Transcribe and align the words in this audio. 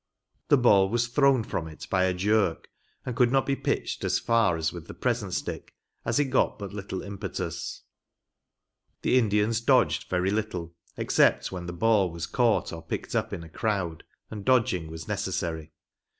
The 0.47 0.57
ball 0.57 0.89
was 0.89 1.07
thrown 1.09 1.43
from 1.43 1.67
it 1.67 1.85
by 1.91 2.05
a 2.05 2.13
jerk, 2.15 2.67
and 3.05 3.15
could 3.15 3.31
not 3.31 3.45
be 3.45 3.55
pitched 3.55 4.03
as 4.03 4.17
far 4.17 4.57
as 4.57 4.73
with 4.73 4.87
the 4.87 4.95
present 4.95 5.35
stick, 5.35 5.75
as 6.05 6.17
it 6.17 6.31
got 6.31 6.57
but 6.57 6.73
little 6.73 7.03
impetus. 7.03 7.83
The 9.03 9.19
Indians 9.19 9.61
dodged 9.61 10.09
very 10.09 10.31
little, 10.31 10.73
except 10.97 11.51
when 11.51 11.67
the 11.67 11.71
ball 11.73 12.09
was 12.09 12.25
caught 12.25 12.73
or 12.73 12.81
picked 12.81 13.15
up 13.15 13.31
in 13.31 13.43
a 13.43 13.45
|iff!.' 13.47 13.51
THE 13.51 13.51
ORIGINAL 13.51 13.51
GAME. 13.51 13.51
13 13.51 13.59
crowd, 13.59 14.03
and 14.31 14.43
dodging 14.45 14.87
was 14.89 15.07
necessary. 15.07 15.71